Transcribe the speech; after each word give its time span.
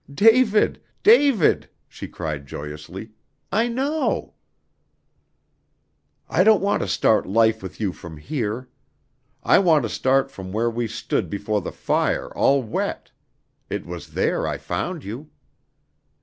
"David! 0.11 0.81
David!" 1.03 1.69
she 1.87 2.07
cried 2.07 2.47
joyously, 2.47 3.11
"I 3.51 3.67
know." 3.67 4.33
"I 6.27 6.43
don't 6.43 6.59
want 6.63 6.81
to 6.81 6.87
start 6.87 7.27
life 7.27 7.61
with 7.61 7.79
you 7.79 7.93
from 7.93 8.17
here. 8.17 8.67
I 9.43 9.59
want 9.59 9.83
to 9.83 9.89
start 9.89 10.31
from 10.31 10.51
where 10.51 10.71
we 10.71 10.87
stood 10.87 11.29
before 11.29 11.61
the 11.61 11.71
fire 11.71 12.35
all 12.35 12.63
wet. 12.63 13.11
It 13.69 13.85
was 13.85 14.13
there 14.15 14.47
I 14.47 14.57
found 14.57 15.03
you." 15.03 15.29